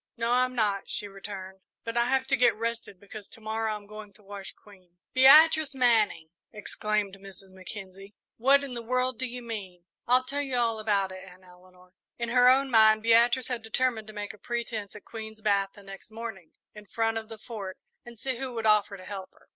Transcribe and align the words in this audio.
"No, 0.17 0.31
I'm 0.31 0.55
not," 0.55 0.89
she 0.89 1.07
returned; 1.07 1.59
"but 1.83 1.95
I 1.95 2.05
have 2.05 2.25
to 2.29 2.35
get 2.35 2.55
rested, 2.55 2.99
because 2.99 3.27
to 3.27 3.39
morrow 3.39 3.75
I'm 3.75 3.85
going 3.85 4.13
to 4.13 4.23
wash 4.23 4.51
Queen." 4.53 4.97
"Beatrice 5.13 5.75
Manning!" 5.75 6.31
exclaimed 6.51 7.17
Mrs. 7.19 7.51
Mackenzie. 7.51 8.15
"What 8.37 8.63
in 8.63 8.73
the 8.73 8.81
world 8.81 9.19
do 9.19 9.27
you 9.27 9.43
mean?" 9.43 9.85
"I'll 10.07 10.23
tell 10.23 10.41
you 10.41 10.55
all 10.57 10.79
about 10.79 11.11
it, 11.11 11.23
Aunt 11.23 11.43
Eleanor." 11.43 11.93
In 12.17 12.29
her 12.29 12.49
own 12.49 12.71
mind 12.71 13.03
Beatrice 13.03 13.47
had 13.49 13.61
determined 13.61 14.07
to 14.07 14.13
make 14.13 14.33
a 14.33 14.39
pretence 14.39 14.95
at 14.95 15.05
Queen's 15.05 15.41
bath 15.43 15.73
the 15.75 15.83
next 15.83 16.09
morning, 16.09 16.49
in 16.73 16.87
front 16.87 17.19
of 17.19 17.29
the 17.29 17.37
Fort, 17.37 17.77
and 18.03 18.17
see 18.17 18.37
who 18.37 18.55
would 18.55 18.65
offer 18.65 18.97
to 18.97 19.05
help 19.05 19.29
her. 19.33 19.49